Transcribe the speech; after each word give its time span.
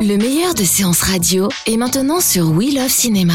Le 0.00 0.16
meilleur 0.16 0.54
de 0.54 0.64
séances 0.64 1.02
radio 1.02 1.50
est 1.66 1.76
maintenant 1.76 2.20
sur 2.20 2.50
We 2.52 2.74
Love 2.74 2.88
Cinéma. 2.88 3.34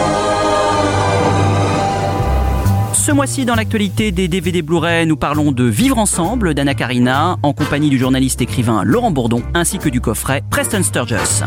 Ce 3.01 3.11
mois-ci, 3.11 3.45
dans 3.45 3.55
l'actualité 3.55 4.11
des 4.11 4.27
DVD 4.27 4.61
Blu-ray, 4.61 5.07
nous 5.07 5.17
parlons 5.17 5.51
de 5.51 5.63
Vivre 5.63 5.97
ensemble 5.97 6.53
d'Anna 6.53 6.75
Karina, 6.75 7.35
en 7.41 7.51
compagnie 7.51 7.89
du 7.89 7.97
journaliste 7.97 8.43
écrivain 8.43 8.83
Laurent 8.83 9.09
Bourdon, 9.09 9.41
ainsi 9.55 9.79
que 9.79 9.89
du 9.89 9.99
coffret 9.99 10.43
Preston 10.51 10.83
Sturges. 10.83 11.43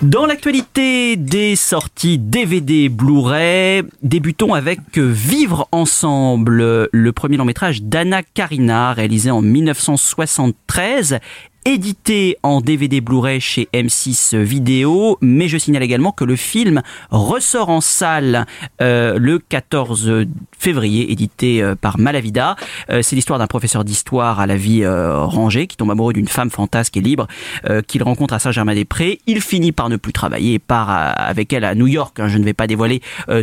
Dans 0.00 0.26
l'actualité 0.26 1.16
des 1.16 1.56
sorties 1.56 2.18
DVD 2.18 2.88
Blu-ray, 2.88 3.82
débutons 4.04 4.54
avec 4.54 4.96
Vivre 4.96 5.66
ensemble, 5.72 6.88
le 6.92 7.12
premier 7.12 7.36
long 7.36 7.44
métrage 7.44 7.82
d'Anna 7.82 8.22
Karina, 8.22 8.92
réalisé 8.92 9.32
en 9.32 9.42
1973 9.42 11.18
édité 11.64 12.36
en 12.42 12.60
DVD 12.60 13.00
Blu-ray 13.00 13.40
chez 13.40 13.68
M6 13.72 14.36
Vidéo, 14.36 15.18
mais 15.20 15.48
je 15.48 15.56
signale 15.56 15.82
également 15.82 16.12
que 16.12 16.24
le 16.24 16.36
film 16.36 16.82
ressort 17.10 17.70
en 17.70 17.80
salle 17.80 18.46
euh, 18.82 19.18
le 19.18 19.38
14 19.38 20.26
février, 20.58 21.10
édité 21.10 21.62
euh, 21.62 21.74
par 21.74 21.98
Malavida. 21.98 22.56
Euh, 22.90 23.00
c'est 23.02 23.16
l'histoire 23.16 23.38
d'un 23.38 23.46
professeur 23.46 23.84
d'histoire 23.84 24.40
à 24.40 24.46
la 24.46 24.56
vie 24.56 24.86
rangée 24.86 25.66
qui 25.66 25.76
tombe 25.76 25.90
amoureux 25.90 26.12
d'une 26.12 26.28
femme 26.28 26.50
fantasque 26.50 26.96
et 26.96 27.00
libre 27.00 27.26
qu'il 27.86 28.02
rencontre 28.02 28.34
à 28.34 28.38
Saint-Germain-des-Prés. 28.38 29.20
Il 29.26 29.40
finit 29.40 29.72
par 29.72 29.88
ne 29.88 29.96
plus 29.96 30.12
travailler 30.12 30.54
et 30.54 30.58
part 30.58 30.90
avec 30.90 31.52
elle 31.52 31.64
à 31.64 31.74
New 31.74 31.86
York. 31.86 32.18
Hein, 32.20 32.28
je 32.28 32.38
ne 32.38 32.44
vais 32.44 32.52
pas 32.52 32.66
dévoiler 32.66 33.00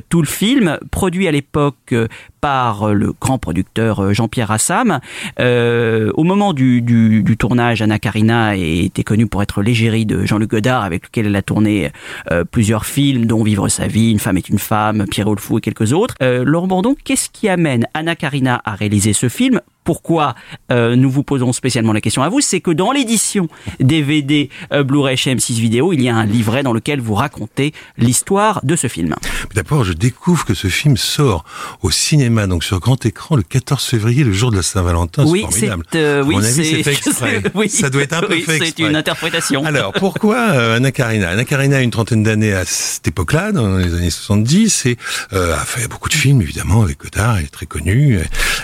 tout 0.09 0.21
le 0.21 0.27
film, 0.27 0.77
produit 0.91 1.27
à 1.27 1.31
l'époque 1.31 1.93
par 2.39 2.93
le 2.93 3.13
grand 3.19 3.37
producteur 3.37 4.13
Jean-Pierre 4.13 4.51
Assam. 4.51 4.99
au 5.39 6.23
moment 6.23 6.53
du, 6.53 6.81
du, 6.81 7.23
du 7.23 7.37
tournage, 7.37 7.81
Anna 7.81 7.99
Karina 8.11 8.57
était 8.57 9.05
connue 9.05 9.25
pour 9.25 9.41
être 9.41 9.61
l'égérie 9.61 10.05
de 10.05 10.25
Jean-Luc 10.25 10.49
Godard, 10.49 10.83
avec 10.83 11.05
lequel 11.05 11.27
elle 11.27 11.35
a 11.37 11.41
tourné 11.41 11.91
euh, 12.29 12.43
plusieurs 12.43 12.85
films, 12.85 13.25
dont 13.25 13.41
Vivre 13.41 13.69
sa 13.69 13.87
vie, 13.87 14.11
Une 14.11 14.19
femme 14.19 14.37
est 14.37 14.49
une 14.49 14.59
femme, 14.59 15.05
Pierre 15.09 15.33
Fou 15.37 15.59
et 15.59 15.61
quelques 15.61 15.93
autres. 15.93 16.15
Euh, 16.21 16.43
Laurent 16.43 16.67
Bourdon, 16.67 16.95
qu'est-ce 17.05 17.29
qui 17.29 17.47
amène 17.47 17.87
Anna 17.93 18.17
Karina 18.17 18.61
à 18.65 18.75
réaliser 18.75 19.13
ce 19.13 19.29
film? 19.29 19.61
Pourquoi 19.83 20.35
euh, 20.71 20.95
nous 20.95 21.09
vous 21.09 21.23
posons 21.23 21.53
spécialement 21.53 21.93
la 21.93 22.01
question 22.01 22.23
à 22.23 22.29
vous, 22.29 22.41
c'est 22.41 22.61
que 22.61 22.71
dans 22.71 22.91
l'édition 22.91 23.47
DVD 23.79 24.49
euh, 24.71 24.83
Blu-ray 24.83 25.17
chez 25.17 25.33
M6 25.33 25.53
Vidéo, 25.53 25.93
il 25.93 26.01
y 26.01 26.09
a 26.09 26.15
un 26.15 26.25
livret 26.25 26.63
dans 26.63 26.73
lequel 26.73 27.01
vous 27.01 27.15
racontez 27.15 27.73
l'histoire 27.97 28.61
de 28.63 28.75
ce 28.75 28.87
film. 28.87 29.15
D'abord, 29.55 29.83
je 29.83 29.93
découvre 29.93 30.45
que 30.45 30.53
ce 30.53 30.67
film 30.67 30.97
sort 30.97 31.45
au 31.81 31.91
cinéma, 31.91 32.47
donc 32.47 32.63
sur 32.63 32.79
grand 32.79 33.05
écran, 33.05 33.35
le 33.35 33.43
14 33.43 33.83
février, 33.83 34.23
le 34.23 34.33
jour 34.33 34.51
de 34.51 34.57
la 34.57 34.63
Saint-Valentin. 34.63 35.25
Oui, 35.25 35.45
c'est 35.49 35.67
formidable. 35.67 35.83
Euh, 35.95 36.23
oui, 36.23 36.37
c'est 36.41 36.83
fait 36.83 36.93
exprès. 36.93 37.43
oui, 37.55 37.69
Ça 37.69 37.89
doit 37.89 38.03
être 38.03 38.13
un 38.13 38.21
peu 38.21 38.33
oui, 38.33 38.41
fait 38.41 38.59
C'est 38.59 38.79
une 38.79 38.95
interprétation. 38.95 39.65
Alors, 39.65 39.93
pourquoi 39.93 40.37
euh, 40.37 40.77
Anna 40.77 40.91
Karina 40.91 41.29
Anna 41.29 41.45
Karina 41.45 41.77
a 41.77 41.81
une 41.81 41.91
trentaine 41.91 42.23
d'années 42.23 42.53
à 42.53 42.65
cette 42.65 43.07
époque-là, 43.07 43.51
dans 43.51 43.77
les 43.77 43.93
années 43.93 44.09
70, 44.09 44.85
et 44.85 44.97
euh, 45.33 45.55
a 45.55 45.65
fait 45.65 45.87
beaucoup 45.87 46.09
de 46.09 46.13
films, 46.13 46.41
évidemment, 46.41 46.83
avec 46.83 46.99
Godard, 46.99 47.37
elle 47.37 47.45
est 47.45 47.47
très 47.47 47.65
connue, 47.65 48.19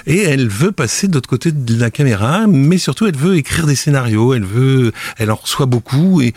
et 0.05 0.21
elle 0.21 0.47
veut 0.47 0.71
passer 0.71 1.06
de 1.07 1.13
l'autre 1.13 1.29
côté 1.29 1.51
de 1.51 1.79
la 1.79 1.91
caméra, 1.91 2.45
mais 2.47 2.77
surtout, 2.77 3.07
elle 3.07 3.15
veut 3.15 3.35
écrire 3.35 3.67
des 3.67 3.75
scénarios, 3.75 4.33
elle 4.33 4.43
veut, 4.45 4.91
elle 5.17 5.31
en 5.31 5.35
reçoit 5.35 5.65
beaucoup, 5.65 6.21
et, 6.21 6.33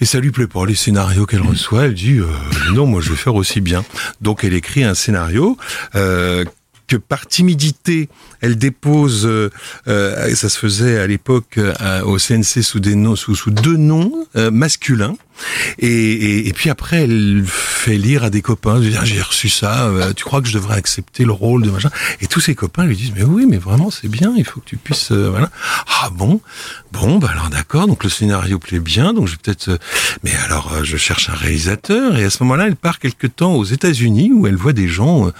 et 0.00 0.04
ça 0.04 0.20
lui 0.20 0.30
plaît 0.30 0.46
pas, 0.46 0.66
les 0.66 0.74
scénarios 0.74 1.26
qu'elle 1.26 1.42
reçoit, 1.42 1.86
elle 1.86 1.94
dit, 1.94 2.18
euh, 2.18 2.26
non, 2.74 2.86
moi, 2.86 3.00
je 3.00 3.10
vais 3.10 3.16
faire 3.16 3.34
aussi 3.34 3.60
bien. 3.60 3.84
Donc, 4.20 4.44
elle 4.44 4.54
écrit 4.54 4.84
un 4.84 4.94
scénario, 4.94 5.56
euh, 5.94 6.44
que 6.88 6.96
par 6.96 7.26
timidité, 7.26 8.08
elle 8.42 8.56
dépose, 8.56 9.24
euh, 9.24 9.50
euh, 9.86 10.34
ça 10.34 10.48
se 10.48 10.58
faisait 10.58 10.98
à 10.98 11.06
l'époque 11.06 11.58
euh, 11.58 12.02
au 12.02 12.18
CNC 12.18 12.62
sous 12.62 12.80
deux 12.80 13.76
noms 13.76 14.26
masculins. 14.50 15.14
Et, 15.78 16.52
puis 16.54 16.68
après, 16.68 17.02
elle 17.02 17.42
fait 17.46 17.96
lire 17.96 18.22
à 18.22 18.30
des 18.30 18.42
copains, 18.42 18.80
Ah, 18.98 19.04
j'ai 19.04 19.22
reçu 19.22 19.48
ça, 19.48 19.90
tu 20.14 20.24
crois 20.24 20.40
que 20.42 20.46
je 20.46 20.52
devrais 20.52 20.76
accepter 20.76 21.24
le 21.24 21.32
rôle 21.32 21.62
de 21.62 21.70
machin? 21.70 21.90
Et 22.20 22.26
tous 22.26 22.40
ses 22.40 22.54
copains 22.54 22.84
lui 22.84 22.96
disent, 22.96 23.12
mais 23.16 23.24
oui, 23.24 23.46
mais 23.48 23.56
vraiment, 23.56 23.90
c'est 23.90 24.08
bien, 24.08 24.34
il 24.36 24.44
faut 24.44 24.60
que 24.60 24.66
tu 24.66 24.76
puisses, 24.76 25.10
voilà. 25.10 25.50
Ah 26.00 26.10
bon, 26.10 26.40
bon, 26.92 27.18
bah 27.18 27.30
alors 27.32 27.48
d'accord, 27.48 27.86
donc 27.86 28.04
le 28.04 28.10
scénario 28.10 28.58
plaît 28.58 28.78
bien, 28.78 29.14
donc 29.14 29.26
je 29.26 29.32
vais 29.32 29.38
peut-être, 29.42 29.78
mais 30.22 30.32
alors 30.44 30.84
je 30.84 30.96
cherche 30.96 31.28
un 31.28 31.34
réalisateur, 31.34 32.16
et 32.16 32.24
à 32.24 32.30
ce 32.30 32.42
moment-là, 32.44 32.66
elle 32.68 32.76
part 32.76 32.98
quelque 32.98 33.26
temps 33.26 33.54
aux 33.54 33.64
États-Unis 33.64 34.30
où 34.32 34.46
elle 34.46 34.56
voit 34.56 34.74
des 34.74 34.88
gens 34.88 35.32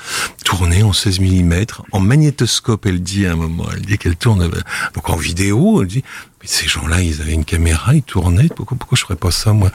tourner 0.44 0.82
en 0.82 0.92
16 0.92 1.20
mm, 1.20 1.54
en 1.92 2.00
magnétoscope, 2.00 2.86
elle 2.92 3.02
dit 3.02 3.26
à 3.26 3.32
un 3.32 3.36
moment, 3.36 3.66
elle 3.74 3.82
dit 3.82 3.98
qu'elle 3.98 4.16
tourne, 4.16 4.48
donc 4.94 5.10
en 5.10 5.16
vidéo, 5.16 5.82
elle 5.82 5.88
dit, 5.88 6.02
mais 6.40 6.48
ces 6.48 6.66
gens-là, 6.66 7.00
ils 7.00 7.20
avaient 7.20 7.32
une 7.32 7.44
caméra, 7.44 7.94
ils 7.94 8.02
tournaient. 8.02 8.48
Pourquoi, 8.54 8.76
pourquoi 8.76 8.96
je 8.96 9.02
ferais 9.02 9.16
pas 9.16 9.30
ça, 9.30 9.52
moi? 9.52 9.70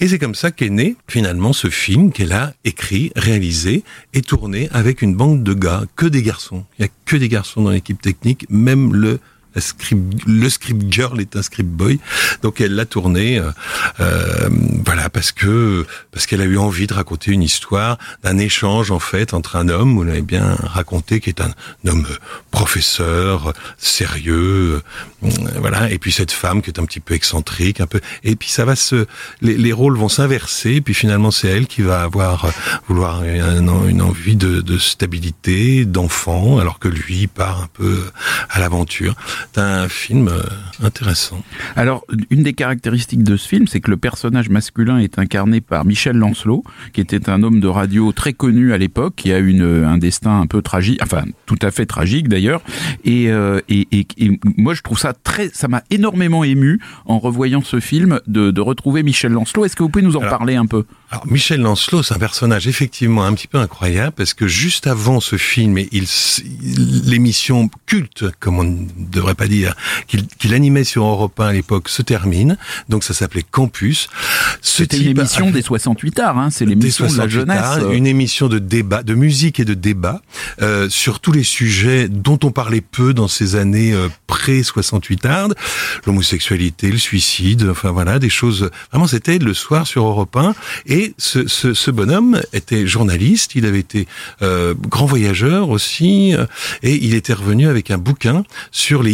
Et 0.00 0.08
c'est 0.08 0.18
comme 0.18 0.34
ça 0.34 0.50
qu'est 0.50 0.70
né, 0.70 0.96
finalement, 1.08 1.52
ce 1.52 1.68
film 1.70 2.12
qu'elle 2.12 2.32
a 2.32 2.54
écrit, 2.64 3.10
réalisé 3.16 3.82
et 4.12 4.22
tourné 4.22 4.68
avec 4.72 5.02
une 5.02 5.14
bande 5.14 5.42
de 5.42 5.54
gars, 5.54 5.84
que 5.96 6.06
des 6.06 6.22
garçons. 6.22 6.64
Il 6.78 6.82
y 6.82 6.84
a 6.86 6.90
que 7.04 7.16
des 7.16 7.28
garçons 7.28 7.62
dans 7.62 7.70
l'équipe 7.70 8.00
technique, 8.00 8.46
même 8.48 8.94
le 8.94 9.18
script, 9.60 10.22
le 10.26 10.48
script 10.48 10.92
girl 10.92 11.20
est 11.20 11.36
un 11.36 11.42
script 11.42 11.68
boy, 11.68 11.98
donc 12.42 12.60
elle 12.60 12.74
l'a 12.74 12.86
tourné, 12.86 13.38
euh, 13.38 13.50
euh, 14.00 14.48
voilà, 14.84 15.10
parce 15.10 15.32
que 15.32 15.86
parce 16.10 16.26
qu'elle 16.26 16.40
a 16.40 16.44
eu 16.44 16.58
envie 16.58 16.86
de 16.86 16.94
raconter 16.94 17.30
une 17.32 17.42
histoire 17.42 17.98
d'un 18.22 18.38
échange 18.38 18.90
en 18.90 18.98
fait 18.98 19.34
entre 19.34 19.56
un 19.56 19.68
homme, 19.68 19.94
vous 19.94 20.04
l'avez 20.04 20.22
bien 20.22 20.56
raconté, 20.62 21.20
qui 21.20 21.30
est 21.30 21.40
un, 21.40 21.50
homme 21.86 22.06
professeur, 22.50 23.52
sérieux, 23.78 24.82
euh, 25.22 25.28
voilà, 25.58 25.90
et 25.90 25.98
puis 25.98 26.12
cette 26.12 26.32
femme 26.32 26.62
qui 26.62 26.70
est 26.70 26.78
un 26.80 26.84
petit 26.84 27.00
peu 27.00 27.14
excentrique, 27.14 27.80
un 27.80 27.86
peu, 27.86 28.00
et 28.22 28.36
puis 28.36 28.48
ça 28.48 28.64
va 28.64 28.76
se, 28.76 29.06
les, 29.40 29.56
les 29.56 29.72
rôles 29.72 29.96
vont 29.96 30.08
s'inverser, 30.08 30.80
puis 30.80 30.94
finalement 30.94 31.30
c'est 31.30 31.48
elle 31.48 31.66
qui 31.66 31.82
va 31.82 32.02
avoir 32.02 32.50
vouloir 32.88 33.20
un- 33.20 33.88
une 33.88 34.02
envie 34.02 34.36
de, 34.36 34.60
de 34.60 34.78
stabilité, 34.78 35.84
d'enfant, 35.84 36.58
alors 36.58 36.78
que 36.78 36.88
lui 36.88 37.26
part 37.26 37.62
un 37.62 37.68
peu 37.72 38.04
à 38.50 38.60
l'aventure. 38.60 39.14
C'est 39.52 39.60
un 39.60 39.88
film 39.88 40.28
euh, 40.28 40.40
intéressant. 40.82 41.42
Alors, 41.76 42.04
une 42.30 42.42
des 42.42 42.52
caractéristiques 42.54 43.22
de 43.22 43.36
ce 43.36 43.48
film, 43.48 43.66
c'est 43.68 43.80
que 43.80 43.90
le 43.90 43.96
personnage 43.96 44.48
masculin 44.48 44.98
est 44.98 45.18
incarné 45.18 45.60
par 45.60 45.84
Michel 45.84 46.16
Lancelot, 46.16 46.64
qui 46.92 47.00
était 47.00 47.28
un 47.30 47.42
homme 47.42 47.60
de 47.60 47.68
radio 47.68 48.12
très 48.12 48.32
connu 48.32 48.72
à 48.72 48.78
l'époque, 48.78 49.14
qui 49.16 49.32
a 49.32 49.38
une, 49.38 49.84
un 49.84 49.98
destin 49.98 50.40
un 50.40 50.46
peu 50.46 50.62
tragique, 50.62 51.00
enfin 51.02 51.24
tout 51.46 51.58
à 51.62 51.70
fait 51.70 51.86
tragique 51.86 52.28
d'ailleurs. 52.28 52.62
Et, 53.04 53.30
euh, 53.30 53.60
et, 53.68 53.86
et, 53.92 54.06
et 54.18 54.40
moi, 54.56 54.74
je 54.74 54.82
trouve 54.82 54.98
ça 54.98 55.12
très, 55.12 55.50
ça 55.52 55.68
m'a 55.68 55.82
énormément 55.90 56.44
ému 56.44 56.80
en 57.06 57.18
revoyant 57.18 57.62
ce 57.62 57.80
film 57.80 58.20
de, 58.26 58.50
de 58.50 58.60
retrouver 58.60 59.02
Michel 59.02 59.32
Lancelot. 59.32 59.64
Est-ce 59.66 59.76
que 59.76 59.82
vous 59.82 59.88
pouvez 59.88 60.04
nous 60.04 60.16
en 60.16 60.20
Alors, 60.20 60.38
parler 60.38 60.56
un 60.56 60.66
peu? 60.66 60.84
Alors 61.10 61.26
Michel 61.28 61.60
Lancelot, 61.60 62.02
c'est 62.02 62.14
un 62.14 62.18
personnage 62.18 62.66
effectivement 62.66 63.24
un 63.24 63.32
petit 63.34 63.46
peu 63.46 63.58
incroyable 63.58 64.12
parce 64.16 64.34
que 64.34 64.48
juste 64.48 64.86
avant 64.88 65.20
ce 65.20 65.36
film, 65.36 65.78
et 65.78 65.88
il, 65.92 66.04
s- 66.04 66.42
l'émission 67.04 67.70
culte, 67.86 68.24
comme 68.40 68.58
on 68.58 68.86
devrait 68.98 69.33
devrais 69.34 69.48
pas 69.48 69.48
dire, 69.48 69.74
qu'il 70.38 70.54
animait 70.54 70.84
sur 70.84 71.04
Europe 71.04 71.38
1 71.38 71.46
à 71.46 71.52
l'époque 71.52 71.88
se 71.88 72.02
termine. 72.02 72.56
Donc 72.88 73.04
ça 73.04 73.14
s'appelait 73.14 73.44
Campus. 73.48 74.08
C'était 74.62 74.98
une 74.98 75.18
émission 75.18 75.50
des 75.50 75.62
68 75.62 76.20
arts, 76.20 76.38
hein, 76.38 76.50
c'est 76.50 76.64
l'émission 76.64 77.06
de 77.06 77.16
la 77.16 77.28
jeunesse. 77.28 77.78
une 77.92 78.06
émission 78.06 78.48
de 78.48 78.58
débat, 78.58 79.02
de 79.02 79.14
musique 79.14 79.60
et 79.60 79.64
de 79.64 79.74
débat 79.74 80.22
euh, 80.62 80.88
sur 80.88 81.20
tous 81.20 81.32
les 81.32 81.42
sujets 81.42 82.08
dont 82.08 82.38
on 82.42 82.50
parlait 82.50 82.80
peu 82.80 83.14
dans 83.14 83.28
ces 83.28 83.56
années 83.56 83.92
euh, 83.92 84.08
pré 84.26 84.62
68 84.62 85.26
arts, 85.26 85.48
l'homosexualité, 86.06 86.90
le 86.90 86.98
suicide, 86.98 87.66
enfin 87.70 87.90
voilà, 87.90 88.18
des 88.18 88.28
choses. 88.28 88.70
Vraiment, 88.90 89.06
c'était 89.06 89.38
le 89.38 89.54
soir 89.54 89.86
sur 89.86 90.06
Europe 90.06 90.36
1. 90.36 90.54
Et 90.86 91.14
ce, 91.18 91.46
ce, 91.48 91.74
ce 91.74 91.90
bonhomme 91.90 92.40
était 92.52 92.86
journaliste, 92.86 93.52
il 93.54 93.66
avait 93.66 93.80
été 93.80 94.06
euh, 94.42 94.74
grand 94.88 95.06
voyageur 95.06 95.68
aussi, 95.68 96.34
et 96.82 97.04
il 97.04 97.14
était 97.14 97.32
revenu 97.32 97.68
avec 97.68 97.90
un 97.90 97.98
bouquin 97.98 98.44
sur 98.70 99.02
les 99.02 99.12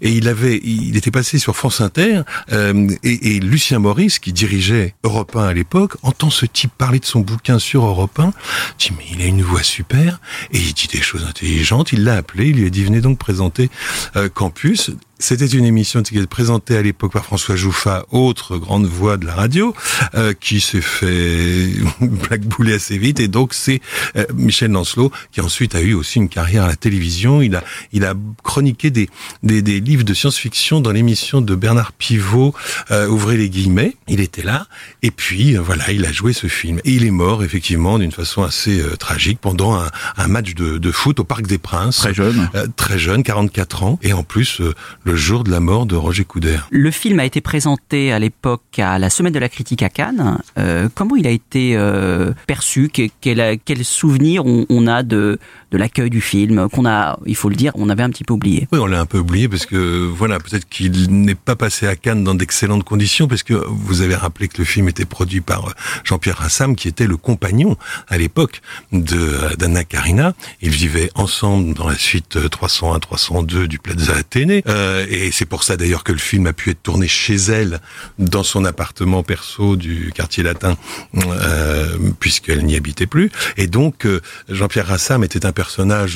Et 0.00 0.10
il 0.10 0.96
était 0.96 1.10
passé 1.10 1.38
sur 1.38 1.56
France 1.56 1.80
Inter, 1.80 2.22
euh, 2.52 2.88
et, 3.02 3.36
et, 3.36 3.40
Lucien 3.40 3.78
Maurice, 3.78 4.18
qui 4.18 4.32
dirigeait 4.32 4.94
Europe 5.04 5.36
1 5.36 5.44
à 5.44 5.52
l'époque, 5.52 5.96
entend 6.02 6.30
ce 6.30 6.46
type 6.46 6.72
parler 6.76 6.98
de 6.98 7.04
son 7.04 7.20
bouquin 7.20 7.58
sur 7.58 7.84
Europe 7.84 8.18
1, 8.18 8.32
dit 8.78 8.92
mais 8.96 9.04
il 9.12 9.22
a 9.22 9.26
une 9.26 9.42
voix 9.42 9.62
super, 9.62 10.20
et 10.52 10.58
il 10.58 10.72
dit 10.72 10.88
des 10.92 11.00
choses 11.00 11.24
intelligentes. 11.24 11.92
Il 11.92 12.04
l'a 12.04 12.16
appelé, 12.16 12.48
il 12.48 12.56
lui 12.56 12.66
a 12.66 12.70
dit 12.70 12.84
venez 12.84 13.00
donc 13.00 13.18
présenter 13.18 13.70
euh, 14.16 14.28
Campus. 14.28 14.90
C'était 15.18 15.46
une 15.46 15.64
émission 15.64 16.02
qui 16.02 16.16
était 16.16 16.26
présentée 16.26 16.76
à 16.76 16.82
l'époque 16.82 17.12
par 17.12 17.24
François 17.24 17.56
Jouffa, 17.56 18.04
autre 18.10 18.58
grande 18.58 18.86
voix 18.86 19.16
de 19.16 19.26
la 19.26 19.34
radio, 19.34 19.74
euh, 20.14 20.34
qui 20.38 20.60
s'est 20.60 20.80
fait 20.80 21.68
blackbouler 22.00 22.74
assez 22.74 22.98
vite. 22.98 23.20
Et 23.20 23.28
donc 23.28 23.54
c'est 23.54 23.80
euh, 24.16 24.24
Michel 24.34 24.72
Lancelot 24.72 25.12
qui 25.32 25.40
ensuite 25.40 25.74
a 25.74 25.80
eu 25.80 25.94
aussi 25.94 26.18
une 26.18 26.28
carrière 26.28 26.64
à 26.64 26.68
la 26.68 26.76
télévision. 26.76 27.42
Il 27.42 27.56
a 27.56 27.64
il 27.92 28.04
a 28.04 28.14
chroniqué 28.42 28.90
des 28.90 29.08
des, 29.42 29.62
des 29.62 29.80
livres 29.80 30.04
de 30.04 30.14
science-fiction 30.14 30.80
dans 30.80 30.90
l'émission 30.92 31.40
de 31.40 31.54
Bernard 31.54 31.92
Pivot, 31.92 32.54
euh, 32.90 33.08
ouvrez 33.08 33.36
les 33.36 33.50
guillemets. 33.50 33.96
Il 34.08 34.20
était 34.20 34.42
là. 34.42 34.66
Et 35.02 35.10
puis 35.10 35.56
euh, 35.56 35.60
voilà, 35.60 35.90
il 35.90 36.04
a 36.04 36.12
joué 36.12 36.32
ce 36.32 36.46
film. 36.46 36.80
Et 36.84 36.92
il 36.92 37.04
est 37.04 37.10
mort 37.10 37.44
effectivement 37.44 37.98
d'une 37.98 38.12
façon 38.12 38.42
assez 38.42 38.80
euh, 38.80 38.96
tragique 38.96 39.38
pendant 39.40 39.74
un, 39.74 39.90
un 40.16 40.28
match 40.28 40.54
de, 40.54 40.78
de, 40.78 40.90
foot 40.92 41.20
au 41.20 41.24
Parc 41.24 41.46
des 41.46 41.58
Princes. 41.58 41.98
Très 41.98 42.14
jeune. 42.14 42.48
très 42.76 42.98
jeune, 42.98 43.22
44 43.22 43.82
ans. 43.82 43.98
Et 44.02 44.12
en 44.12 44.22
plus 44.22 44.60
le 45.04 45.13
jour 45.14 45.44
de 45.44 45.50
la 45.50 45.60
mort 45.60 45.86
de 45.86 45.96
Roger 45.96 46.24
Coudert. 46.24 46.68
Le 46.70 46.90
film 46.90 47.20
a 47.20 47.24
été 47.24 47.40
présenté 47.40 48.12
à 48.12 48.18
l'époque 48.18 48.78
à 48.78 48.98
la 48.98 49.10
Semaine 49.10 49.32
de 49.32 49.38
la 49.38 49.48
critique 49.48 49.82
à 49.82 49.88
Cannes. 49.88 50.38
Euh, 50.58 50.88
comment 50.94 51.16
il 51.16 51.26
a 51.26 51.30
été 51.30 51.76
euh, 51.76 52.32
perçu? 52.46 52.90
Quel, 52.90 53.58
quel, 53.64 53.84
souvenir 53.84 54.46
on, 54.46 54.66
on, 54.68 54.86
a 54.86 55.02
de, 55.02 55.38
de 55.74 55.78
l'accueil 55.78 56.08
du 56.08 56.20
film 56.20 56.68
qu'on 56.68 56.86
a, 56.86 57.18
il 57.26 57.34
faut 57.34 57.48
le 57.48 57.56
dire, 57.56 57.72
on 57.74 57.88
avait 57.88 58.04
un 58.04 58.10
petit 58.10 58.22
peu 58.22 58.32
oublié. 58.32 58.68
Oui, 58.70 58.78
on 58.78 58.86
l'a 58.86 59.00
un 59.00 59.06
peu 59.06 59.18
oublié 59.18 59.48
parce 59.48 59.66
que 59.66 60.06
voilà, 60.06 60.38
peut-être 60.38 60.68
qu'il 60.68 61.10
n'est 61.10 61.34
pas 61.34 61.56
passé 61.56 61.88
à 61.88 61.96
Cannes 61.96 62.22
dans 62.22 62.34
d'excellentes 62.34 62.84
conditions 62.84 63.26
parce 63.26 63.42
que 63.42 63.54
vous 63.54 64.02
avez 64.02 64.14
rappelé 64.14 64.46
que 64.48 64.58
le 64.58 64.64
film 64.64 64.88
était 64.88 65.04
produit 65.04 65.40
par 65.40 65.68
euh, 65.68 65.72
Jean-Pierre 66.04 66.38
Rassam 66.38 66.76
qui 66.76 66.86
était 66.86 67.06
le 67.06 67.16
compagnon 67.16 67.76
à 68.08 68.18
l'époque 68.18 68.62
de 68.92 69.56
d'Anna 69.56 69.82
Karina. 69.82 70.34
Ils 70.62 70.70
vivaient 70.70 71.10
ensemble 71.16 71.74
dans 71.74 71.88
la 71.88 71.96
suite 71.96 72.48
301 72.48 73.00
302 73.00 73.66
du 73.66 73.78
Plaza 73.80 74.14
Athénée. 74.14 74.62
Euh, 74.68 74.84
euh, 74.84 75.06
et 75.08 75.30
c'est 75.32 75.46
pour 75.46 75.62
ça 75.62 75.76
d'ailleurs 75.76 76.04
que 76.04 76.12
le 76.12 76.18
film 76.18 76.46
a 76.46 76.52
pu 76.52 76.70
être 76.70 76.82
tourné 76.82 77.08
chez 77.08 77.34
elle, 77.34 77.80
dans 78.18 78.42
son 78.42 78.64
appartement 78.64 79.22
perso 79.22 79.76
du 79.76 80.12
quartier 80.14 80.42
latin, 80.42 80.76
euh, 81.16 81.96
puisqu'elle 82.20 82.64
n'y 82.64 82.76
habitait 82.76 83.06
plus. 83.06 83.30
Et 83.56 83.66
donc, 83.66 84.06
euh, 84.06 84.20
Jean-Pierre 84.48 84.86
Rassam 84.86 85.24
était 85.24 85.46
un 85.46 85.52
personnage 85.52 85.63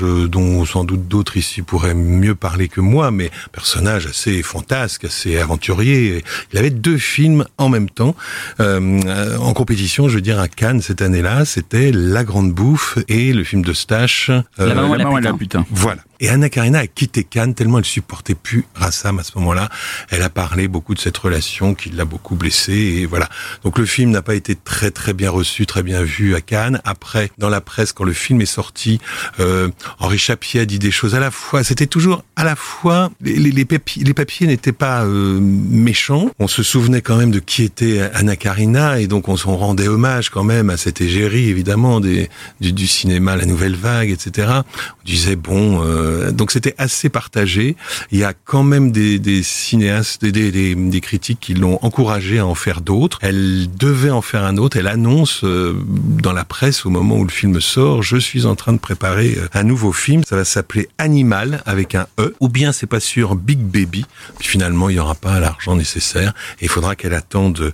euh, 0.03 0.29
dont 0.29 0.65
sans 0.65 0.85
doute 0.85 1.09
d'autres 1.09 1.37
ici 1.37 1.63
pourraient 1.63 1.95
mieux 1.95 2.35
parler 2.35 2.69
que 2.69 2.81
moi, 2.81 3.11
mais 3.11 3.31
personnage 3.53 4.07
assez 4.07 4.43
fantasque, 4.43 5.05
assez 5.05 5.39
aventurier. 5.39 6.25
Il 6.53 6.59
avait 6.59 6.71
deux 6.71 6.99
films 6.99 7.45
en 7.59 7.69
même 7.69 7.91
temps 7.91 8.15
en 8.59 9.53
compétition, 9.55 10.09
je 10.09 10.17
veux 10.17 10.21
dire, 10.21 10.41
à 10.41 10.49
Cannes 10.49 10.81
cette 10.81 11.03
année-là. 11.03 11.45
C'était 11.45 11.91
La 11.93 12.25
Grande 12.25 12.53
Bouffe 12.53 12.99
et 13.09 13.33
le 13.33 13.45
film 13.45 13.63
de 13.63 13.73
Stache. 13.73 14.31
la 14.59 14.75
maman, 14.75 14.95
la, 14.95 15.21
la 15.21 15.33
putain. 15.35 15.65
Voilà. 15.71 16.03
Et 16.21 16.29
Anna 16.29 16.49
Karina 16.49 16.81
a 16.81 16.87
quitté 16.89 17.23
Cannes 17.23 17.55
tellement 17.55 17.79
elle 17.79 17.85
supportait 17.85 18.35
plus 18.35 18.65
Rassam 18.75 19.21
à 19.21 19.23
ce 19.23 19.39
moment-là. 19.39 19.69
Elle 20.11 20.23
a 20.23 20.31
parlé 20.31 20.67
beaucoup 20.67 20.95
de 20.95 20.99
cette 20.99 21.17
relation 21.17 21.75
qui 21.75 21.91
l'a 21.91 22.05
beaucoup 22.05 22.35
blessée 22.35 22.73
et 22.73 23.07
voilà. 23.07 23.29
Donc 23.63 23.79
le 23.79 23.87
film 23.87 24.11
n'a 24.11 24.23
pas 24.23 24.35
été 24.35 24.57
très 24.57 24.91
très 24.91 25.13
bien 25.13 25.31
reçu, 25.31 25.65
très 25.65 25.85
bien 25.85 26.03
vu 26.03 26.35
à 26.35 26.41
Cannes. 26.41 26.81
Après, 26.85 27.31
dans 27.39 27.49
la 27.49 27.61
presse, 27.61 27.93
quand 27.93 28.03
le 28.03 28.13
film 28.13 28.41
est 28.41 28.47
sorti, 28.47 29.01
euh, 29.39 29.69
Henri 30.01 30.19
Chapier 30.19 30.63
a 30.63 30.65
dit 30.65 30.81
des 30.81 30.91
choses 30.91 31.15
à 31.15 31.21
la 31.21 31.31
fois. 31.31 31.63
C'était 31.63 31.87
toujours 31.87 32.25
à 32.35 32.43
la 32.43 32.57
fois 32.57 33.11
les, 33.21 33.65
papiers, 33.65 34.47
n'étaient 34.49 34.73
pas 34.73 35.05
euh, 35.05 35.39
méchants. 35.41 36.31
On 36.41 36.49
se 36.49 36.65
souvenait 36.65 37.01
quand 37.01 37.17
même 37.17 37.31
de 37.31 37.39
qui 37.39 37.63
était 37.63 38.11
Anna 38.13 38.35
Karina 38.35 39.01
et 39.01 39.07
donc 39.07 39.29
on 39.29 39.37
s'en 39.37 39.57
rendait 39.57 39.87
hommage 39.87 40.31
quand 40.31 40.45
même 40.45 40.69
à 40.69 40.77
cette 40.77 41.01
égérie 41.01 41.49
évidemment 41.49 42.01
du, 42.01 42.29
du 42.61 42.87
cinéma, 42.89 43.37
la 43.37 43.47
nouvelle 43.47 43.77
vague, 43.77 44.11
etc. 44.11 44.49
On 44.51 45.05
disait 45.05 45.37
bon. 45.37 45.85
Euh, 45.85 46.08
euh, 46.09 46.33
donc 46.33 46.51
c'était 46.51 46.75
assez 46.79 47.09
partagé. 47.09 47.77
Il 48.11 48.19
y 48.19 48.25
a 48.25 48.33
quand 48.33 48.63
même 48.63 48.91
des, 48.91 49.43
cinéastes, 49.43 50.25
des, 50.25 51.01
critiques 51.01 51.39
qui 51.41 51.55
l'ont 51.55 51.79
encouragé 51.83 52.39
à 52.39 52.47
en 52.47 52.55
faire 52.55 52.81
d'autres. 52.81 53.19
Elle 53.23 53.69
devait 53.77 54.11
en 54.11 54.23
faire 54.23 54.45
un 54.45 54.57
autre. 54.57 54.77
Elle 54.77 54.87
annonce 54.87 55.45
euh, 55.45 55.75
dans 55.87 56.33
la 56.33 56.45
presse 56.45 56.87
au 56.87 56.91
moment 56.91 57.17
où 57.17 57.25
le 57.25 57.31
film 57.31 57.61
sort, 57.61 58.03
je 58.03 58.17
suis 58.17 58.47
en 58.47 58.55
train 58.55 58.73
de 58.73 58.79
préparer 58.79 59.37
euh, 59.39 59.49
un 59.55 59.63
nouveau 59.63 59.93
film. 59.93 60.23
Ça 60.27 60.37
va 60.37 60.45
s'appeler 60.45 60.89
Animal 60.99 61.63
avec 61.67 61.95
un 61.95 62.07
E. 62.19 62.35
Ou 62.41 62.49
bien 62.49 62.73
c'est 62.73 62.87
pas 62.87 63.01
sûr 63.01 63.37
Big 63.37 63.59
Baby. 63.59 64.05
Puis 64.39 64.49
finalement 64.49 64.89
il 64.89 64.97
y 64.97 64.99
aura 64.99 65.15
pas 65.15 65.39
l'argent 65.41 65.77
nécessaire 65.77 66.35
et 66.61 66.65
il 66.65 66.69
faudra 66.69 66.97
qu'elle 66.97 67.15
attende 67.15 67.73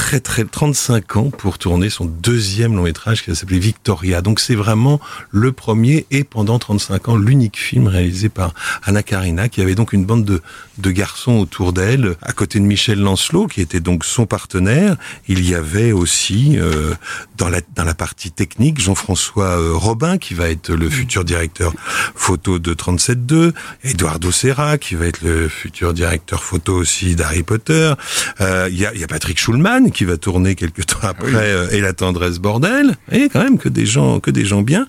très 0.00 0.18
très 0.18 0.46
35 0.46 1.16
ans 1.16 1.30
pour 1.30 1.58
tourner 1.58 1.90
son 1.90 2.06
deuxième 2.06 2.74
long 2.74 2.84
métrage 2.84 3.22
qui 3.22 3.28
va 3.28 3.36
s'appeler 3.36 3.58
Victoria. 3.58 4.22
Donc 4.22 4.40
c'est 4.40 4.54
vraiment 4.54 4.98
le 5.30 5.52
premier 5.52 6.06
et 6.10 6.24
pendant 6.24 6.58
35 6.58 7.10
ans 7.10 7.16
l'unique 7.16 7.58
film 7.58 7.86
réalisé 7.86 8.30
par 8.30 8.54
Anna 8.82 9.02
Karina 9.02 9.50
qui 9.50 9.60
avait 9.60 9.74
donc 9.74 9.92
une 9.92 10.06
bande 10.06 10.24
de, 10.24 10.40
de 10.78 10.90
garçons 10.90 11.32
autour 11.32 11.74
d'elle 11.74 12.16
à 12.22 12.32
côté 12.32 12.58
de 12.58 12.64
Michel 12.64 12.98
Lancelot 12.98 13.46
qui 13.46 13.60
était 13.60 13.80
donc 13.80 14.06
son 14.06 14.24
partenaire. 14.24 14.96
Il 15.28 15.46
y 15.46 15.54
avait 15.54 15.92
aussi 15.92 16.58
euh, 16.58 16.94
dans 17.36 17.50
la 17.50 17.60
dans 17.76 17.84
la 17.84 17.94
partie 17.94 18.30
technique 18.30 18.80
Jean-François 18.80 19.60
euh, 19.60 19.74
Robin 19.74 20.16
qui 20.16 20.32
va 20.32 20.48
être 20.48 20.70
le 20.72 20.88
futur 20.88 21.26
directeur 21.26 21.74
photo 22.14 22.58
de 22.58 22.72
37.2, 22.72 23.52
Eduardo 23.84 24.32
Serra 24.32 24.78
qui 24.78 24.94
va 24.94 25.04
être 25.04 25.20
le 25.20 25.48
futur 25.50 25.92
directeur 25.92 26.42
photo 26.42 26.74
aussi 26.74 27.16
d'Harry 27.16 27.42
Potter. 27.42 27.92
Euh, 28.40 28.68
il 28.70 28.78
y, 28.78 28.86
a, 28.86 28.94
y 28.94 29.04
a 29.04 29.06
Patrick 29.06 29.38
Schulman 29.38 29.89
qui 29.90 30.04
va 30.04 30.16
tourner 30.16 30.54
quelques 30.54 30.86
temps 30.86 30.98
après 31.02 31.30
euh, 31.34 31.70
et 31.70 31.80
la 31.80 31.92
tendresse 31.92 32.38
bordel. 32.38 32.96
Et 33.12 33.28
quand 33.28 33.42
même 33.42 33.58
que 33.58 33.68
des 33.68 33.86
gens 33.86 34.20
que 34.20 34.30
des 34.30 34.44
gens 34.44 34.62
bien. 34.62 34.86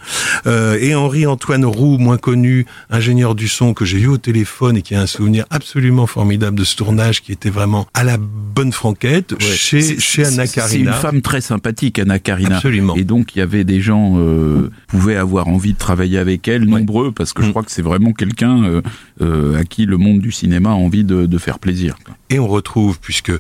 Euh, 0.48 0.78
et 0.80 0.96
Henri 0.96 1.26
Antoine 1.26 1.66
Roux 1.66 1.98
moins 1.98 2.18
connu 2.18 2.66
ingénieur 2.90 3.36
du 3.36 3.48
son 3.48 3.74
que 3.74 3.86
j'ai 3.86 4.00
eu 4.00 4.08
au 4.08 4.18
téléphone 4.18 4.78
et 4.78 4.82
qui 4.82 4.96
a 4.96 5.02
un 5.02 5.08
souvenir 5.08 5.46
absolument 5.50 6.08
formidable 6.08 6.58
de 6.58 6.64
ce 6.64 6.76
tournage 6.76 7.22
qui 7.22 7.32
était 7.32 7.50
vraiment 7.50 7.88
à 7.94 8.04
la 8.04 8.18
bonne 8.18 8.72
franquette 8.72 9.36
chez 9.42 10.00
chez 10.00 10.26
Anna 10.26 10.48
Karina 10.48 10.68
c'est 10.68 10.80
une 10.80 10.94
femme 10.94 11.22
très 11.22 11.42
sympathique 11.42 12.00
Anna 12.00 12.20
Karina. 12.20 12.56
Absolument. 12.56 12.96
Et 12.96 13.04
donc 13.04 13.36
il 13.36 13.40
y 13.40 13.42
avait 13.42 13.64
des 13.64 13.82
gens 13.82 14.16
euh, 14.18 14.70
pouvaient 14.88 15.16
avoir 15.18 15.48
envie 15.48 15.74
de 15.74 15.78
travailler 15.78 16.18
avec 16.18 16.48
elle 16.48 16.66
nombreux 16.66 17.12
parce 17.12 17.34
que 17.34 17.44
je 17.44 17.48
mm. 17.48 17.52
crois 17.52 17.64
que 17.64 17.72
c'est 17.72 17.82
vraiment 17.82 18.14
quelqu'un 18.14 18.82
euh, 19.22 19.60
à 19.60 19.64
qui 19.64 19.86
le 19.86 19.98
monde 19.98 20.20
du 20.20 20.32
cinéma 20.32 20.70
a 20.70 20.74
envie 20.74 21.04
de, 21.04 21.26
de 21.26 21.38
faire 21.38 21.60
plaisir 21.60 21.96
et 22.32 22.40
on 22.40 22.48
retrouve 22.48 23.00
puisque 23.00 23.32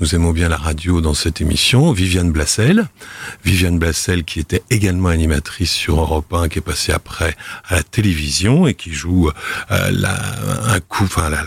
nous 0.00 0.14
aimons 0.14 0.32
bien 0.32 0.48
la 0.48 0.56
radio 0.56 1.00
dans 1.00 1.09
cette 1.14 1.40
émission, 1.40 1.92
Viviane 1.92 2.32
Blassel. 2.32 2.88
Viviane 3.44 3.78
Blassel 3.78 4.24
qui 4.24 4.40
était 4.40 4.62
également 4.70 5.08
animatrice 5.08 5.72
sur 5.72 6.00
Europe 6.00 6.32
1, 6.32 6.48
qui 6.48 6.58
est 6.58 6.62
passée 6.62 6.92
après 6.92 7.36
à 7.68 7.76
la 7.76 7.82
télévision 7.82 8.66
et 8.66 8.74
qui 8.74 8.92
joue 8.92 9.30
euh, 9.70 9.90
la, 9.90 10.16
un 10.72 10.80
couple, 10.80 11.18
enfin, 11.18 11.30
la, 11.30 11.44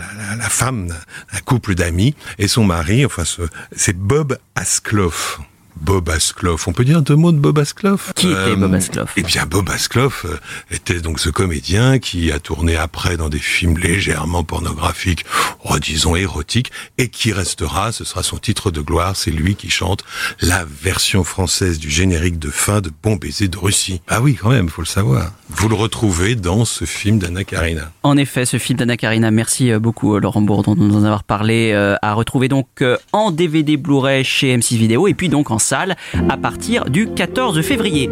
femme, 0.48 0.94
un 1.32 1.40
couple 1.40 1.74
d'amis 1.74 2.14
et 2.38 2.48
son 2.48 2.64
mari, 2.64 3.04
enfin 3.04 3.24
c'est 3.72 3.96
Bob 3.96 4.38
Askloff. 4.54 5.40
Bob 5.76 6.08
Askloff. 6.08 6.68
On 6.68 6.72
peut 6.72 6.84
dire 6.84 7.02
deux 7.02 7.16
mots 7.16 7.32
de 7.32 7.38
Bob 7.38 7.58
Askloff 7.58 8.12
Qui 8.14 8.28
était 8.28 8.36
euh, 8.36 8.56
Bob 8.56 8.74
Askloff 8.74 9.12
Eh 9.16 9.22
bien, 9.22 9.44
Bob 9.46 9.68
Askloff 9.70 10.24
euh, 10.24 10.38
était 10.70 11.00
donc 11.00 11.18
ce 11.18 11.30
comédien 11.30 11.98
qui 11.98 12.30
a 12.30 12.38
tourné 12.38 12.76
après 12.76 13.16
dans 13.16 13.28
des 13.28 13.38
films 13.38 13.76
légèrement 13.78 14.44
pornographiques, 14.44 15.24
oh, 15.64 15.78
disons 15.78 16.16
érotiques, 16.16 16.70
et 16.98 17.08
qui 17.08 17.32
restera, 17.32 17.92
ce 17.92 18.04
sera 18.04 18.22
son 18.22 18.38
titre 18.38 18.70
de 18.70 18.80
gloire, 18.80 19.16
c'est 19.16 19.30
lui 19.30 19.56
qui 19.56 19.70
chante 19.70 20.04
la 20.40 20.64
version 20.64 21.24
française 21.24 21.78
du 21.78 21.90
générique 21.90 22.38
de 22.38 22.50
fin 22.50 22.80
de 22.80 22.90
Bon 23.02 23.16
baiser 23.16 23.48
de 23.48 23.58
Russie. 23.58 24.00
Ah 24.08 24.22
oui, 24.22 24.34
quand 24.34 24.50
même, 24.50 24.68
faut 24.68 24.82
le 24.82 24.86
savoir. 24.86 25.32
Vous 25.50 25.68
le 25.68 25.74
retrouvez 25.74 26.36
dans 26.36 26.64
ce 26.64 26.84
film 26.84 27.18
d'Anna 27.18 27.44
Karina. 27.44 27.90
En 28.02 28.16
effet, 28.16 28.46
ce 28.46 28.58
film 28.58 28.78
d'Anna 28.78 28.96
Karina, 28.96 29.30
merci 29.30 29.70
euh, 29.70 29.78
beaucoup 29.78 30.18
Laurent 30.18 30.40
Bourdon 30.40 30.74
de 30.74 30.80
nous 30.80 30.96
en 30.96 31.04
avoir 31.04 31.24
parlé, 31.24 31.72
à 31.74 32.14
retrouver 32.14 32.48
donc 32.48 32.82
en 33.12 33.30
DVD 33.30 33.76
Blu-ray 33.76 34.24
chez 34.24 34.56
M6 34.56 34.76
Vidéo, 34.76 35.08
et 35.08 35.14
puis 35.14 35.28
donc 35.28 35.50
en 35.50 35.58
salle 35.64 35.96
à 36.28 36.36
partir 36.36 36.84
du 36.84 37.08
14 37.08 37.60
février. 37.62 38.10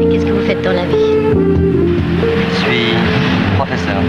Et 0.00 0.08
qu'est-ce 0.10 0.26
que 0.26 0.32
vous 0.32 0.44
faites 0.46 0.62
dans 0.62 0.72
la 0.72 0.84
vie? 0.84 1.14
Je 2.50 2.64
suis 2.64 2.94
professeur. 3.56 3.94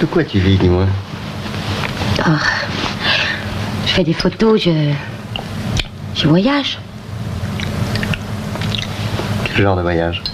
De 0.00 0.06
quoi 0.06 0.24
tu 0.24 0.38
vis, 0.38 0.56
dis-moi? 0.58 0.86
Oh, 2.26 2.30
Je 3.86 3.92
fais 3.92 4.04
des 4.04 4.12
photos, 4.14 4.60
je... 4.62 4.70
Je 6.14 6.28
voyage. 6.28 6.78
Quel 9.54 9.64
genre 9.64 9.76
de 9.76 9.82
voyage 9.82 10.22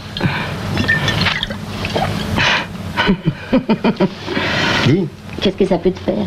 Dis. 4.86 5.08
Qu'est-ce 5.40 5.56
que 5.56 5.66
ça 5.66 5.78
peut 5.78 5.90
te 5.90 5.98
faire? 5.98 6.26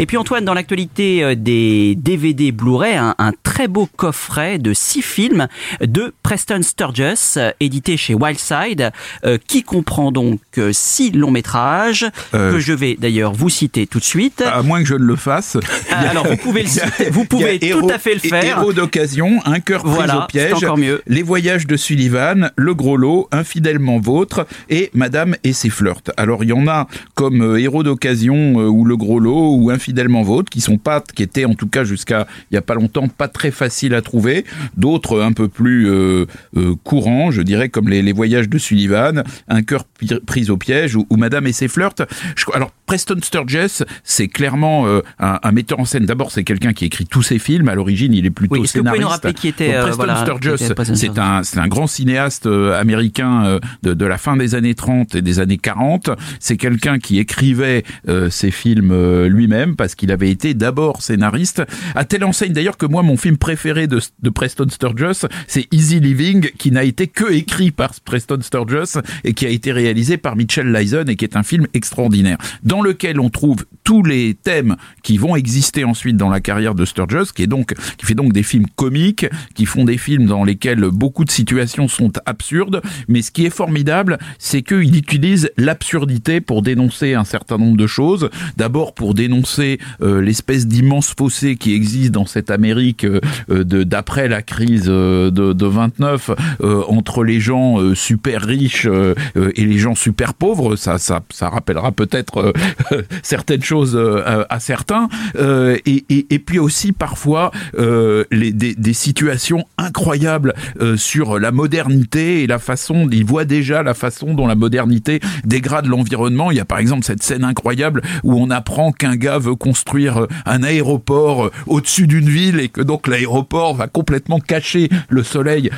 Et 0.00 0.06
puis 0.06 0.16
Antoine, 0.16 0.44
dans 0.44 0.54
l'actualité 0.54 1.24
euh, 1.24 1.34
des 1.34 1.96
DVD 1.96 2.52
Blu-ray, 2.52 2.94
un, 2.94 3.16
un 3.18 3.32
très 3.42 3.66
beau 3.66 3.86
coffret 3.96 4.58
de 4.60 4.72
six 4.72 5.02
films 5.02 5.48
de 5.80 6.14
Preston 6.22 6.60
Sturges, 6.62 7.36
euh, 7.36 7.50
édité 7.58 7.96
chez 7.96 8.14
Wildside, 8.14 8.92
euh, 9.24 9.38
qui 9.48 9.64
comprend 9.64 10.12
donc 10.12 10.38
six 10.70 11.10
longs 11.10 11.32
métrages, 11.32 12.06
Euh, 12.32 12.52
que 12.52 12.60
je 12.60 12.72
vais 12.72 12.96
d'ailleurs 12.96 13.32
vous 13.32 13.48
citer 13.48 13.88
tout 13.88 13.98
de 13.98 14.04
suite. 14.04 14.40
À 14.42 14.62
moins 14.62 14.80
que 14.82 14.86
je 14.88 14.94
ne 14.94 15.02
le 15.02 15.16
fasse. 15.16 15.56
Ah, 15.90 16.10
alors, 16.10 16.28
vous 16.28 16.36
pouvez 16.36 16.62
le 16.62 16.68
citer, 16.68 17.10
vous 17.10 17.24
pouvez 17.24 17.58
tout 17.58 17.66
héros- 17.66 17.90
à 17.90 17.98
fait 17.98 18.14
le 18.14 18.20
faire. 18.20 18.44
Héros 18.60 18.72
d'occasion, 18.72 19.40
un 19.46 19.58
cœur 19.58 19.82
pris 19.82 19.92
Voilà, 19.94 20.22
au 20.24 20.26
piège, 20.28 20.50
c'est 20.58 20.64
encore 20.66 20.78
mieux. 20.78 21.02
les 21.08 21.22
voyages 21.24 21.66
de 21.66 21.76
Sullivan, 21.76 22.52
le 22.54 22.74
gros 22.74 22.96
lot, 22.96 23.28
infidèlement 23.32 23.98
vôtre 23.98 24.46
et 24.70 24.90
Madame 24.94 25.34
et 25.42 25.52
ses 25.52 25.70
flirts. 25.70 26.02
Alors 26.16 26.44
il 26.44 26.50
y 26.50 26.52
en 26.52 26.68
a 26.68 26.86
comme 27.14 27.56
héros 27.58 27.82
d'occasion 27.82 28.54
ou 28.56 28.84
le 28.84 28.96
gros 28.96 29.18
lot 29.18 29.54
ou 29.56 29.70
infidèlement 29.70 29.87
vôtre 29.92 30.50
qui 30.50 30.60
sont 30.60 30.78
pas, 30.78 31.02
qui 31.14 31.22
étaient 31.22 31.44
en 31.44 31.54
tout 31.54 31.68
cas 31.68 31.84
jusqu'à 31.84 32.26
il 32.50 32.54
y 32.54 32.58
a 32.58 32.62
pas 32.62 32.74
longtemps 32.74 33.08
pas 33.08 33.28
très 33.28 33.50
faciles 33.50 33.94
à 33.94 34.02
trouver. 34.02 34.44
D'autres 34.76 35.20
un 35.20 35.32
peu 35.32 35.48
plus 35.48 35.88
euh, 35.88 36.26
euh, 36.56 36.74
courants, 36.84 37.30
je 37.30 37.42
dirais 37.42 37.68
comme 37.68 37.88
les, 37.88 38.02
les 38.02 38.12
voyages 38.12 38.48
de 38.48 38.58
Sullivan, 38.58 39.22
un 39.48 39.62
cœur 39.62 39.84
pris 40.26 40.50
au 40.50 40.56
piège 40.56 40.96
ou, 40.96 41.06
ou 41.10 41.16
Madame 41.16 41.46
et 41.46 41.52
ses 41.52 41.68
flirts. 41.68 42.02
Je- 42.36 42.44
alors 42.54 42.72
Preston 42.86 43.16
Sturges, 43.22 43.84
c'est 44.04 44.28
clairement 44.28 44.86
euh, 44.86 45.00
un, 45.18 45.38
un 45.42 45.52
metteur 45.52 45.78
en 45.80 45.84
scène. 45.84 46.06
D'abord, 46.06 46.30
c'est 46.32 46.44
quelqu'un 46.44 46.72
qui 46.72 46.86
écrit 46.86 47.06
tous 47.06 47.22
ses 47.22 47.38
films. 47.38 47.68
À 47.68 47.74
l'origine, 47.74 48.14
il 48.14 48.24
est 48.24 48.30
plutôt 48.30 48.54
Oui, 48.54 48.62
est-ce 48.64 48.72
que 48.72 48.78
vous 48.78 48.84
pouvez 48.84 48.96
scénariste. 48.98 49.02
nous 49.24 49.28
rappeler 49.28 49.34
qui 49.34 49.48
était, 49.48 49.66
Donc, 49.66 49.74
euh, 49.74 49.80
Preston 49.82 49.96
voilà, 49.96 50.16
Sturges, 50.22 50.56
c'est 50.96 51.18
un, 51.18 51.42
c'est 51.42 51.58
un 51.58 51.68
grand 51.68 51.86
cinéaste 51.86 52.46
euh, 52.46 52.78
américain 52.80 53.44
euh, 53.44 53.60
de, 53.82 53.92
de 53.94 54.04
la 54.06 54.16
fin 54.18 54.36
des 54.36 54.54
années 54.54 54.74
30 54.74 55.14
et 55.16 55.22
des 55.22 55.38
années 55.40 55.58
40. 55.58 56.10
C'est 56.40 56.56
quelqu'un 56.56 56.98
qui 56.98 57.18
écrivait 57.18 57.84
euh, 58.08 58.30
ses 58.30 58.50
films 58.50 58.90
euh, 58.92 59.28
lui-même 59.28 59.76
parce 59.78 59.94
qu'il 59.94 60.12
avait 60.12 60.30
été 60.30 60.52
d'abord 60.52 61.00
scénariste. 61.00 61.62
À 61.94 62.04
telle 62.04 62.24
enseigne 62.24 62.52
d'ailleurs 62.52 62.76
que 62.76 62.84
moi, 62.84 63.02
mon 63.02 63.16
film 63.16 63.38
préféré 63.38 63.86
de, 63.86 64.00
de 64.20 64.30
Preston 64.30 64.68
Sturges, 64.68 65.26
c'est 65.46 65.66
Easy 65.72 66.00
Living, 66.00 66.50
qui 66.58 66.70
n'a 66.70 66.84
été 66.84 67.06
que 67.06 67.32
écrit 67.32 67.70
par 67.70 67.92
Preston 68.04 68.40
Sturges 68.42 69.00
et 69.24 69.32
qui 69.32 69.46
a 69.46 69.48
été 69.48 69.72
réalisé 69.72 70.18
par 70.18 70.36
Mitchell 70.36 70.70
Leisen 70.70 71.08
et 71.08 71.16
qui 71.16 71.24
est 71.24 71.36
un 71.36 71.42
film 71.42 71.66
extraordinaire, 71.72 72.36
dans 72.62 72.82
lequel 72.82 73.20
on 73.20 73.30
trouve 73.30 73.64
tous 73.88 74.02
les 74.02 74.34
thèmes 74.34 74.76
qui 75.02 75.16
vont 75.16 75.34
exister 75.34 75.82
ensuite 75.82 76.18
dans 76.18 76.28
la 76.28 76.40
carrière 76.40 76.74
de 76.74 76.84
Sturges, 76.84 77.32
qui 77.32 77.44
est 77.44 77.46
donc 77.46 77.72
qui 77.96 78.04
fait 78.04 78.14
donc 78.14 78.34
des 78.34 78.42
films 78.42 78.66
comiques, 78.76 79.24
qui 79.54 79.64
font 79.64 79.86
des 79.86 79.96
films 79.96 80.26
dans 80.26 80.44
lesquels 80.44 80.82
beaucoup 80.92 81.24
de 81.24 81.30
situations 81.30 81.88
sont 81.88 82.12
absurdes, 82.26 82.82
mais 83.08 83.22
ce 83.22 83.30
qui 83.30 83.46
est 83.46 83.50
formidable, 83.50 84.18
c'est 84.38 84.60
qu'il 84.60 84.94
utilise 84.94 85.50
l'absurdité 85.56 86.42
pour 86.42 86.60
dénoncer 86.60 87.14
un 87.14 87.24
certain 87.24 87.56
nombre 87.56 87.78
de 87.78 87.86
choses. 87.86 88.28
D'abord 88.58 88.94
pour 88.94 89.14
dénoncer 89.14 89.78
euh, 90.02 90.20
l'espèce 90.20 90.66
d'immense 90.66 91.14
fossé 91.16 91.56
qui 91.56 91.72
existe 91.72 92.10
dans 92.10 92.26
cette 92.26 92.50
Amérique 92.50 93.04
euh, 93.04 93.22
euh, 93.48 93.64
d'après 93.64 94.28
la 94.28 94.42
crise 94.42 94.84
euh, 94.88 95.30
de, 95.30 95.54
de 95.54 95.66
29 95.66 96.30
euh, 96.60 96.82
entre 96.88 97.24
les 97.24 97.40
gens 97.40 97.80
euh, 97.80 97.94
super 97.94 98.42
riches 98.42 98.86
et 98.86 99.64
les 99.64 99.78
gens 99.78 99.94
super 99.94 100.34
pauvres. 100.34 100.76
Ça 100.76 100.98
ça 100.98 101.22
ça 101.30 101.48
rappellera 101.48 101.90
peut-être 101.92 102.52
certaines 103.22 103.62
choses 103.62 103.77
euh, 103.78 104.44
à, 104.48 104.60
certains. 104.60 105.08
Euh, 105.36 105.76
et, 105.86 106.04
et, 106.08 106.38
puis 106.38 106.58
aussi 106.58 106.92
parfois 106.92 107.50
euh, 107.78 108.24
des, 108.30 108.92
situations 108.92 109.66
incroyables 109.76 110.54
sur 110.96 111.38
la 111.38 111.52
modernité 111.52 112.42
et 112.42 112.46
la 112.46 112.58
façon, 112.58 113.08
il 113.10 113.24
voit 113.24 113.44
déjà 113.44 113.82
la 113.82 113.94
façon 113.94 114.34
dont 114.34 114.46
la 114.46 114.54
modernité 114.54 115.20
dégrade 115.44 115.86
l'environnement. 115.86 116.50
Il 116.50 116.56
y 116.56 116.60
a 116.60 116.64
par 116.64 116.78
exemple 116.78 117.04
cette 117.04 117.22
scène 117.22 117.44
incroyable 117.44 118.02
où 118.24 118.34
on 118.34 118.50
apprend 118.50 118.92
qu'un 118.92 119.16
gars 119.16 119.38
veut 119.38 119.54
construire 119.54 120.26
un 120.46 120.62
aéroport 120.62 121.50
au-dessus 121.66 122.06
d'une 122.06 122.28
ville 122.28 122.60
et 122.60 122.68
que 122.68 122.80
donc 122.80 123.06
l'aéroport 123.06 123.74
va 123.74 123.86
complètement 123.86 124.40
cacher 124.40 124.88
le 125.08 125.22
soleil 125.22 125.70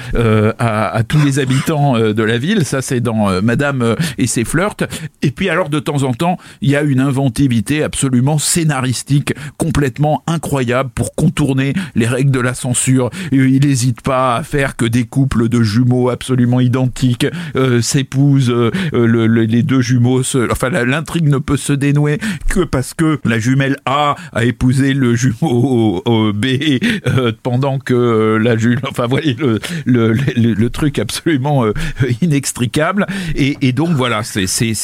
à, 0.58 1.02
tous 1.06 1.22
les 1.24 1.38
habitants 1.38 1.98
de 1.98 2.22
la 2.22 2.38
ville. 2.38 2.64
Ça, 2.64 2.80
c'est 2.80 3.00
dans 3.00 3.42
Madame 3.42 3.96
et 4.18 4.26
ses 4.26 4.44
flirts. 4.44 4.86
Et 5.22 5.30
puis 5.30 5.48
alors, 5.48 5.68
de 5.68 5.78
temps 5.78 6.02
en 6.02 6.14
temps, 6.14 6.38
il 6.60 6.70
y 6.70 6.76
a 6.76 6.82
une 6.82 7.00
inventivité 7.00 7.82
absolument 7.90 8.38
scénaristique, 8.38 9.34
complètement 9.58 10.22
incroyable 10.28 10.90
pour 10.94 11.12
contourner 11.16 11.72
les 11.96 12.06
règles 12.06 12.30
de 12.30 12.38
la 12.38 12.54
censure. 12.54 13.10
Et 13.32 13.36
il 13.36 13.66
n'hésite 13.66 14.00
pas 14.00 14.36
à 14.36 14.42
faire 14.44 14.76
que 14.76 14.84
des 14.84 15.04
couples 15.04 15.48
de 15.48 15.60
jumeaux 15.62 16.08
absolument 16.08 16.60
identiques 16.60 17.26
euh, 17.56 17.82
s'épousent. 17.82 18.50
euh, 18.50 18.70
euh, 18.94 19.06
le- 19.06 19.26
le- 19.26 19.42
les 19.44 19.64
deux 19.64 19.80
jumeaux, 19.80 20.22
se, 20.22 20.50
enfin 20.52 20.70
l'intrigue 20.70 21.28
ne 21.28 21.38
peut 21.38 21.56
se 21.56 21.72
dénouer 21.72 22.18
que 22.48 22.60
parce 22.60 22.94
que 22.94 23.18
la 23.24 23.38
jumelle 23.40 23.76
A 23.86 24.14
a 24.32 24.44
épousé 24.44 24.94
le 24.94 25.16
jumeau 25.16 26.02
euh, 26.06 26.32
B 26.32 26.46
euh, 27.08 27.32
pendant 27.42 27.78
que 27.80 27.94
euh, 27.94 28.38
la 28.38 28.56
jumelle, 28.56 28.78
enfin 28.88 29.06
voyez 29.08 29.36
le, 29.86 30.68
truc 30.70 30.98
absolument 31.00 31.64
euh, 31.64 31.72
inextricable. 32.22 33.06
Et, 33.34 33.72
donc 33.72 33.90
voilà, 33.90 34.22
c'est 34.22 34.46
c'est 34.46 34.74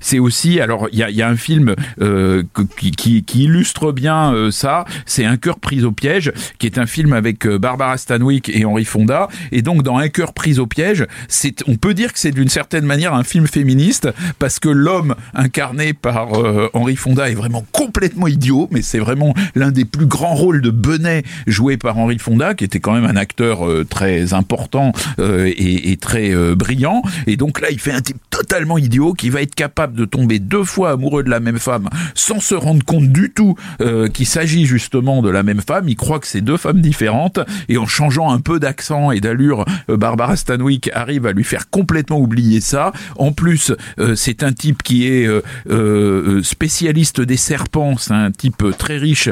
c'est 0.00 0.18
aussi 0.18 0.60
alors 0.60 0.88
il 0.92 0.98
y 0.98 1.22
a 1.22 1.28
un 1.28 1.36
film 1.36 1.74
euh, 2.00 2.42
qui, 2.76 3.22
qui, 3.22 3.44
illustre 3.44 3.92
bien 3.92 4.32
euh, 4.32 4.50
ça. 4.50 4.84
C'est 5.04 5.24
Un 5.24 5.36
cœur 5.36 5.58
pris 5.58 5.84
au 5.84 5.92
piège, 5.92 6.32
qui 6.58 6.66
est 6.66 6.78
un 6.78 6.86
film 6.86 7.12
avec 7.12 7.46
euh, 7.46 7.58
Barbara 7.58 7.96
Stanwyck 7.96 8.48
et 8.48 8.64
Henry 8.64 8.84
Fonda. 8.84 9.28
Et 9.52 9.62
donc 9.62 9.82
dans 9.82 9.98
Un 9.98 10.08
cœur 10.08 10.32
pris 10.32 10.58
au 10.58 10.66
piège, 10.66 11.06
c'est 11.28 11.62
on 11.66 11.76
peut 11.76 11.94
dire 11.94 12.12
que 12.12 12.18
c'est 12.18 12.30
d'une 12.30 12.48
certaine 12.48 12.84
manière 12.84 13.14
un 13.14 13.24
film 13.24 13.46
féministe 13.46 14.08
parce 14.38 14.58
que 14.58 14.68
l'homme 14.68 15.14
incarné 15.34 15.92
par 15.92 16.34
euh, 16.34 16.68
Henry 16.74 16.96
Fonda 16.96 17.30
est 17.30 17.34
vraiment 17.34 17.64
complètement 17.72 18.26
idiot, 18.26 18.68
mais 18.70 18.82
c'est 18.82 18.98
vraiment 18.98 19.34
l'un 19.54 19.70
des 19.70 19.84
plus 19.84 20.06
grands 20.06 20.34
rôles 20.34 20.60
de 20.60 20.70
Benet 20.70 21.22
joué 21.46 21.76
par 21.76 21.98
Henry 21.98 22.18
Fonda, 22.18 22.54
qui 22.54 22.64
était 22.64 22.80
quand 22.80 22.92
même 22.92 23.04
un 23.04 23.16
acteur 23.16 23.60
très 23.88 24.34
important 24.34 24.92
et, 25.18 25.92
et 25.92 25.96
très 25.96 26.32
brillant. 26.54 27.02
Et 27.26 27.36
donc 27.36 27.60
là, 27.60 27.68
il 27.70 27.78
fait 27.78 27.92
un 27.92 28.00
type 28.00 28.18
totalement 28.30 28.78
idiot 28.78 29.12
qui 29.12 29.30
va 29.30 29.42
être 29.42 29.54
capable 29.54 29.94
de 29.94 30.04
tomber 30.04 30.38
deux 30.38 30.64
fois 30.64 30.90
amoureux 30.90 31.22
de 31.22 31.30
la 31.30 31.40
même 31.40 31.58
femme 31.58 31.75
sans 32.14 32.40
se 32.40 32.54
rendre 32.54 32.84
compte 32.84 33.08
du 33.08 33.30
tout 33.30 33.54
euh, 33.80 34.08
qu'il 34.08 34.26
s'agit 34.26 34.66
justement 34.66 35.22
de 35.22 35.30
la 35.30 35.42
même 35.42 35.60
femme. 35.60 35.88
Il 35.88 35.96
croit 35.96 36.18
que 36.18 36.26
c'est 36.26 36.40
deux 36.40 36.56
femmes 36.56 36.80
différentes 36.80 37.40
et 37.68 37.78
en 37.78 37.86
changeant 37.86 38.30
un 38.30 38.40
peu 38.40 38.58
d'accent 38.60 39.10
et 39.10 39.20
d'allure, 39.20 39.64
euh, 39.90 39.96
Barbara 39.96 40.36
Stanwyck 40.36 40.90
arrive 40.92 41.26
à 41.26 41.32
lui 41.32 41.44
faire 41.44 41.70
complètement 41.70 42.18
oublier 42.18 42.60
ça. 42.60 42.92
En 43.16 43.32
plus, 43.32 43.72
euh, 43.98 44.14
c'est 44.16 44.42
un 44.42 44.52
type 44.52 44.82
qui 44.82 45.06
est 45.06 45.26
euh, 45.26 45.42
euh, 45.70 46.42
spécialiste 46.42 47.20
des 47.20 47.36
serpents. 47.36 47.96
C'est 47.98 48.14
un 48.14 48.30
type 48.30 48.64
très 48.78 48.96
riche 48.98 49.28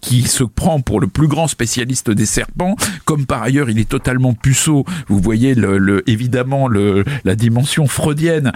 qui 0.00 0.22
se 0.22 0.44
prend 0.44 0.80
pour 0.80 1.00
le 1.00 1.06
plus 1.06 1.28
grand 1.28 1.48
spécialiste 1.48 2.10
des 2.10 2.26
serpents. 2.26 2.76
Comme 3.04 3.26
par 3.26 3.42
ailleurs, 3.42 3.70
il 3.70 3.78
est 3.78 3.88
totalement 3.88 4.34
puceau. 4.34 4.84
Vous 5.08 5.18
voyez 5.20 5.54
le, 5.54 5.78
le- 5.78 6.08
évidemment 6.08 6.68
le, 6.68 7.04
la 7.24 7.34
dimension 7.34 7.86
freudienne 7.86 8.52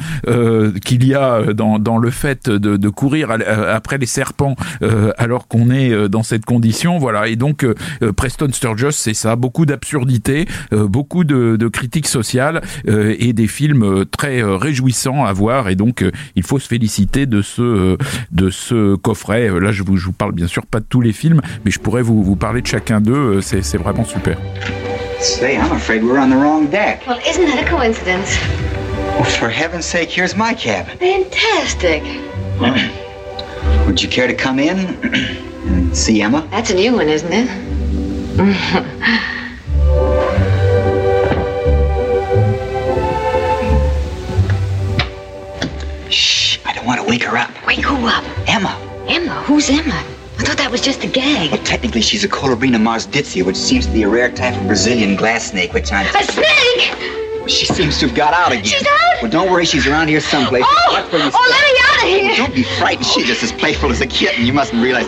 qu'il 0.84 1.06
y 1.06 1.14
a 1.14 1.52
dans, 1.52 1.78
dans 1.78 1.98
le 1.98 2.10
fait 2.10 2.48
de, 2.48 2.76
de 2.76 2.88
courir 2.88 3.13
à- 3.22 3.74
après 3.74 3.98
les 3.98 4.06
serpents 4.06 4.56
euh, 4.82 5.12
alors 5.18 5.46
qu'on 5.48 5.70
est 5.70 5.90
euh, 5.92 6.08
dans 6.08 6.22
cette 6.22 6.44
condition. 6.44 6.98
Voilà. 6.98 7.28
Et 7.28 7.36
donc 7.36 7.64
euh, 7.64 7.74
euh, 8.02 8.12
Preston 8.12 8.48
Sturges, 8.52 8.90
c'est 8.90 9.14
ça, 9.14 9.36
beaucoup 9.36 9.66
d'absurdité, 9.66 10.46
euh, 10.72 10.86
beaucoup 10.88 11.24
de, 11.24 11.56
de 11.56 11.68
critiques 11.68 12.08
sociales 12.08 12.62
euh, 12.88 13.14
et 13.18 13.32
des 13.32 13.46
films 13.46 13.82
euh, 13.84 14.04
très 14.04 14.42
euh, 14.42 14.56
réjouissants 14.56 15.24
à 15.24 15.32
voir. 15.32 15.68
Et 15.68 15.76
donc 15.76 16.02
euh, 16.02 16.10
il 16.36 16.42
faut 16.42 16.58
se 16.58 16.68
féliciter 16.68 17.26
de 17.26 17.42
ce 17.42 17.62
euh, 17.62 17.96
de 18.32 18.50
ce 18.50 18.96
coffret. 18.96 19.48
Euh, 19.50 19.58
Là, 19.60 19.72
je 19.72 19.82
vous, 19.82 19.96
je 19.96 20.06
vous 20.06 20.12
parle 20.12 20.32
bien 20.32 20.46
sûr 20.46 20.66
pas 20.66 20.80
de 20.80 20.84
tous 20.88 21.00
les 21.00 21.12
films, 21.12 21.40
mais 21.64 21.70
je 21.70 21.78
pourrais 21.78 22.02
vous, 22.02 22.22
vous 22.22 22.36
parler 22.36 22.60
de 22.60 22.66
chacun 22.66 23.00
d'eux. 23.00 23.36
Euh, 23.36 23.40
C'est 23.40 23.62
c'est 23.62 23.78
vraiment 23.78 24.04
super. 24.04 24.36
Say, 25.20 25.54
I'm 25.56 25.72
afraid 25.72 26.02
we're 26.02 26.18
on 26.18 26.28
the 26.28 26.34
wrong 26.36 26.68
deck. 26.70 27.00
Well, 27.06 27.18
isn't 27.28 27.46
that 27.46 27.62
a 27.62 27.70
coincidence? 27.70 28.38
Well, 29.18 29.24
for 29.24 29.48
heaven's 29.48 29.86
sake, 29.86 30.10
here's 30.10 30.36
my 30.36 30.54
cabin. 30.54 30.96
Fantastic. 30.98 32.02
Would 33.86 34.02
you 34.02 34.08
care 34.08 34.26
to 34.26 34.34
come 34.34 34.58
in 34.58 34.78
and 35.74 35.96
see 35.96 36.22
Emma? 36.22 36.46
That's 36.50 36.70
a 36.70 36.74
new 36.74 36.94
one, 36.94 37.08
isn't 37.08 37.32
it? 37.32 37.48
Shh, 46.10 46.58
I 46.64 46.72
don't 46.72 46.86
want 46.86 47.00
to 47.00 47.06
wake 47.08 47.22
her 47.24 47.36
up. 47.36 47.50
Wake 47.66 47.80
who 47.80 48.06
up? 48.06 48.24
Emma. 48.48 48.76
Emma? 49.08 49.42
Who's 49.44 49.68
Emma? 49.70 50.02
I 50.38 50.42
thought 50.44 50.56
that 50.58 50.70
was 50.70 50.80
just 50.80 51.02
a 51.04 51.06
gag. 51.06 51.50
Well, 51.52 51.62
technically, 51.64 52.00
she's 52.02 52.24
a 52.24 52.28
Colobrina 52.28 52.78
marsditzia, 52.78 53.44
which 53.44 53.56
seems 53.56 53.86
to 53.86 53.92
be 53.92 54.02
a 54.02 54.08
rare 54.08 54.30
type 54.30 54.54
of 54.56 54.66
Brazilian 54.66 55.16
glass 55.16 55.50
snake, 55.50 55.72
which 55.72 55.92
I'm... 55.92 56.06
A 56.14 56.22
snake! 56.24 56.92
She 57.48 57.66
seems 57.66 57.98
to 58.00 58.06
have 58.08 58.16
got 58.16 58.34
out 58.34 58.52
again. 58.52 58.64
She's 58.64 58.86
out? 58.86 59.22
Well, 59.22 59.30
don't 59.30 59.50
worry, 59.50 59.64
she's 59.64 59.86
around 59.86 60.08
here 60.08 60.20
someplace. 60.20 60.64
Oh! 60.66 60.92
Watch 60.92 61.10
where 61.12 61.24
you 61.24 61.30
Oh, 61.32 61.46
let 61.50 61.62
me 61.62 61.62
out 61.62 61.62
of 61.62 61.68
here! 61.68 61.73
Don't 62.36 62.54
be 62.54 62.62
frightened. 62.62 63.06
She's 63.06 63.26
just 63.26 63.42
as 63.42 63.52
playful 63.52 63.90
as 63.90 64.00
a 64.00 64.06
kitten. 64.06 64.46
You 64.46 64.52
mustn't 64.52 64.82
realize. 64.82 65.06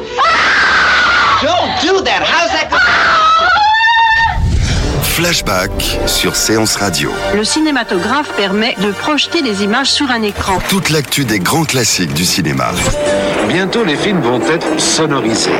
Don't 1.42 1.80
do 1.80 2.02
that. 2.02 2.22
How's 2.22 2.50
that 2.50 2.70
going? 2.70 2.82
Flashback 5.02 5.70
sur 6.06 6.36
Séance 6.36 6.76
Radio. 6.76 7.10
Le 7.34 7.42
cinématographe 7.42 8.32
permet 8.36 8.75
de 8.82 8.92
projeter 8.92 9.40
les 9.40 9.62
images 9.62 9.90
sur 9.90 10.10
un 10.10 10.20
écran. 10.22 10.58
Toute 10.68 10.90
l'actu 10.90 11.25
des 11.25 11.38
grands 11.38 11.64
classiques 11.64 12.12
du 12.12 12.25
cinéma. 12.25 12.72
Bientôt, 13.48 13.84
les 13.84 13.96
films 13.96 14.20
vont 14.20 14.42
être 14.42 14.78
sonorisés. 14.78 15.50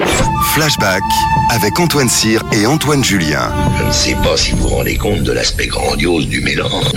Flashback 0.53 1.03
avec 1.51 1.79
Antoine 1.81 2.09
Cyr 2.09 2.43
et 2.53 2.67
Antoine 2.67 3.03
Julien. 3.03 3.51
Je 3.79 3.85
ne 3.85 3.93
sais 3.93 4.17
pas 4.23 4.37
si 4.37 4.51
vous 4.53 4.69
vous 4.69 4.69
rendez 4.69 4.97
compte 4.97 5.23
de 5.23 5.33
l'aspect 5.33 5.69
grandiose 5.69 6.27
du 6.27 6.41
mélange. 6.43 6.93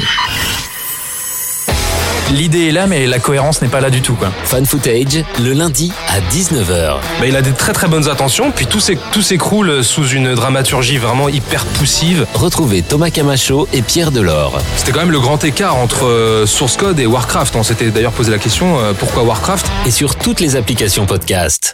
L'idée 2.31 2.67
est 2.67 2.71
là, 2.71 2.85
mais 2.85 3.07
la 3.07 3.17
cohérence 3.19 3.61
n'est 3.61 3.67
pas 3.69 3.81
là 3.81 3.89
du 3.89 4.01
tout. 4.01 4.13
Quoi. 4.13 4.31
Fan 4.43 4.65
Footage, 4.65 5.23
le 5.39 5.53
lundi 5.53 5.91
à 6.09 6.19
19h. 6.33 6.97
Bah, 7.19 7.25
il 7.27 7.35
a 7.35 7.41
des 7.41 7.51
très 7.53 7.73
très 7.73 7.87
bonnes 7.87 8.07
intentions, 8.07 8.51
puis 8.51 8.67
tout 8.67 8.79
s'éc- 8.79 8.99
tout 9.11 9.21
s'écroule 9.23 9.83
sous 9.83 10.07
une 10.09 10.35
dramaturgie 10.35 10.97
vraiment 10.97 11.27
hyper 11.27 11.65
poussive. 11.65 12.27
Retrouvez 12.35 12.83
Thomas 12.83 13.09
Camacho 13.09 13.67
et 13.73 13.81
Pierre 13.81 14.11
Delors. 14.11 14.59
C'était 14.77 14.91
quand 14.91 14.99
même 14.99 15.11
le 15.11 15.19
grand 15.19 15.43
écart 15.43 15.75
entre 15.75 16.05
euh, 16.05 16.45
Source 16.45 16.77
Code 16.77 16.99
et 16.99 17.07
Warcraft. 17.07 17.55
On 17.55 17.63
s'était 17.63 17.89
d'ailleurs 17.89 18.11
posé 18.13 18.29
la 18.31 18.37
question 18.37 18.79
euh, 18.79 18.93
pourquoi 18.93 19.23
Warcraft? 19.23 19.65
Et 19.87 19.91
sur 19.91 20.15
toutes 20.15 20.39
les 20.39 20.55
applications 20.55 21.05
podcast. 21.07 21.73